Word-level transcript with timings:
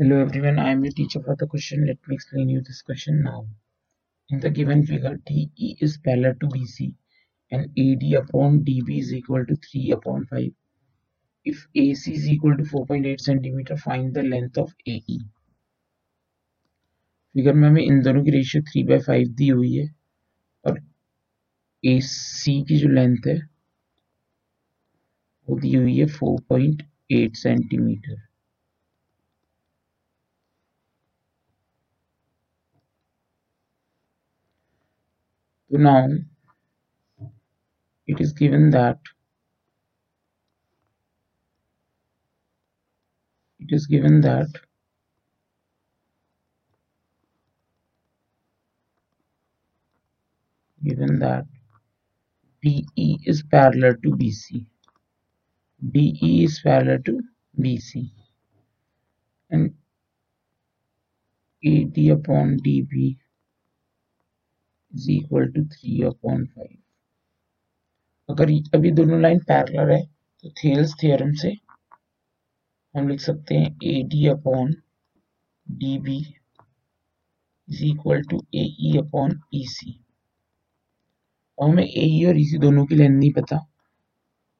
Hello 0.00 0.18
everyone, 0.18 0.58
I 0.58 0.70
am 0.70 0.82
your 0.82 0.94
teacher 0.94 1.20
for 1.20 1.36
the 1.36 1.46
question. 1.46 1.86
Let 1.86 1.98
me 2.08 2.14
explain 2.14 2.48
you 2.48 2.62
this 2.62 2.80
question 2.80 3.22
now. 3.22 3.46
In 4.30 4.40
the 4.40 4.48
given 4.48 4.86
figure, 4.86 5.18
DE 5.26 5.76
is 5.78 5.98
parallel 5.98 6.36
to 6.40 6.46
BC 6.46 6.94
and 7.50 7.64
AD 7.78 8.22
upon 8.22 8.60
DB 8.60 9.00
is 9.00 9.12
equal 9.12 9.44
to 9.44 9.56
3 9.56 9.90
upon 9.90 10.24
5. 10.24 10.52
If 11.44 11.66
AC 11.76 12.14
is 12.14 12.26
equal 12.30 12.56
to 12.56 12.62
4.8 12.62 13.20
cm, 13.26 13.78
find 13.78 14.14
the 14.14 14.22
length 14.22 14.56
of 14.56 14.72
AE. 14.88 15.18
Figure 17.34 17.54
में 17.54 17.68
हमें 17.68 17.82
इन 17.82 18.00
दोनों 18.02 18.24
की 18.24 18.30
ratio 18.38 18.62
three 18.70 18.84
by 18.84 18.98
five 19.08 19.28
दी 19.42 19.48
हुई 19.48 19.74
है 19.74 19.86
और 20.66 20.80
सी 22.06 22.60
की 22.68 22.78
जो 22.78 22.88
लेंथ 22.88 23.26
है 23.26 23.38
वो 25.48 25.60
दी 25.60 25.74
हुई 25.74 25.98
है 25.98 26.06
four 26.16 26.40
point 26.48 26.82
eight 27.20 27.36
centimetre 27.36 28.29
So 35.70 35.78
now 35.78 36.08
it 38.06 38.20
is 38.20 38.32
given 38.32 38.70
that 38.70 38.98
it 43.60 43.72
is 43.72 43.86
given 43.86 44.20
that 44.22 44.48
given 50.82 51.20
that 51.20 51.44
DE 52.62 53.20
is 53.24 53.44
parallel 53.44 53.94
to 54.02 54.10
BC. 54.16 54.66
DE 55.92 56.44
is 56.44 56.60
parallel 56.64 56.98
to 57.04 57.22
BC 57.60 58.10
and 59.50 59.72
AD 61.64 61.96
upon 62.18 62.58
DB 62.58 63.16
is 64.92 65.10
equal 65.12 65.46
to 65.52 65.64
three 65.66 66.02
upon 66.06 66.44
five 66.46 66.76
अगर 68.28 68.50
अभी 68.74 68.90
दोनों 68.92 69.20
line 69.22 69.38
parallel 69.48 69.90
है 69.92 70.02
तो 70.44 70.50
Thales 70.58 70.94
theorem 71.02 71.32
से 71.42 71.52
हम 72.94 73.08
लिख 73.08 73.20
सकते 73.20 73.54
हैं 73.54 73.76
A 73.84 74.02
D 74.10 74.26
upon 74.28 74.74
D 75.66 75.96
B 76.00 76.18
is 77.68 77.84
equal 77.86 78.22
to 78.30 78.42
A 78.54 78.64
E 78.82 78.96
upon 78.98 79.40
E 79.54 79.64
C 79.68 79.98
और 81.58 81.70
हमें 81.70 81.84
ए 81.84 82.04
ई 82.04 82.24
और 82.26 82.38
ई 82.38 82.44
सी 82.44 82.58
दोनों 82.58 82.86
की 82.86 82.94
लेंथ 82.94 83.18
नहीं 83.18 83.32
पता 83.32 83.58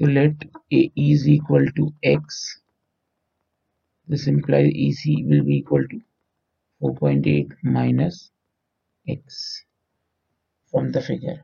तो 0.00 0.06
let 0.08 0.50
A 0.72 0.88
is 1.00 1.28
equal 1.30 1.68
to 1.76 1.92
X 2.06 2.42
this 4.08 4.26
implies 4.26 4.70
EC 4.76 5.24
will 5.24 5.44
be 5.44 5.58
equal 5.58 5.84
to 5.84 6.00
4.8 6.80 7.52
minus 7.64 8.30
x. 9.06 9.64
From 10.72 10.90
the 10.92 11.00
figure 11.06 11.42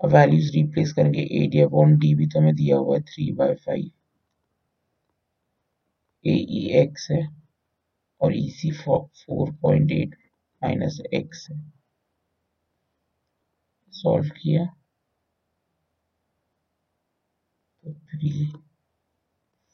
अब 0.00 0.12
values 0.12 0.52
replace 0.56 0.92
करेंगे 0.92 1.22
ए 1.40 1.46
डी 1.52 1.60
अपॉन 1.60 1.96
डी 1.98 2.14
भी 2.14 2.26
तो 2.26 2.38
हमें 2.40 2.54
दिया 2.56 2.76
हुआ 2.76 2.96
है 2.96 3.02
three 3.10 3.30
by 3.40 3.54
five 3.66 3.90
A 6.24 6.34
E 6.58 6.66
X 6.80 7.10
है 7.10 7.22
और 8.20 8.36
E 8.36 8.48
C 8.50 8.70
four 8.72 9.50
point 9.62 9.92
eight 9.92 10.14
minus 10.62 10.98
X 11.14 11.46
है. 11.50 11.56
सॉल्व 13.92 14.28
किया. 14.36 14.64
तो 17.84 17.92
three 17.92 18.46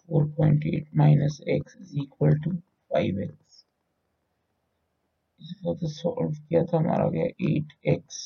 four 0.09 0.27
point 0.37 0.67
eight 0.67 0.89
minus 0.97 1.41
X 1.49 1.77
is 1.81 1.97
equal 2.03 2.39
to 2.45 2.51
five 2.93 3.21
X 3.23 3.65
solve 5.93 6.33
किया 6.49 6.65
था, 6.65 6.77
हमारा 6.79 7.09
गया 7.11 7.25
eight 7.51 7.73
X 7.89 8.17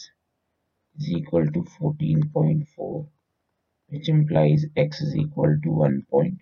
is 0.99 1.09
equal 1.11 1.47
to 1.47 1.63
14.4 1.79 3.07
which 3.89 4.09
implies 4.09 4.65
x 4.77 5.01
is 5.03 5.15
equal 5.17 5.57
to 5.63 5.69
1.8 5.69 6.39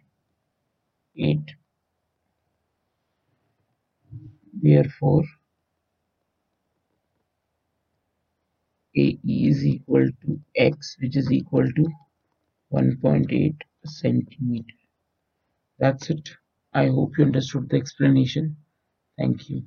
therefore 4.62 5.24
AE 8.96 9.18
is 9.24 9.64
equal 9.64 10.08
to 10.22 10.40
x 10.56 10.96
which 11.00 11.16
is 11.16 11.32
equal 11.32 11.72
to 11.72 11.88
1.8 12.72 13.56
centimeter. 13.84 14.74
That's 15.78 16.10
it. 16.10 16.30
I 16.72 16.86
hope 16.86 17.18
you 17.18 17.24
understood 17.24 17.68
the 17.68 17.76
explanation. 17.76 18.56
Thank 19.18 19.50
you 19.50 19.66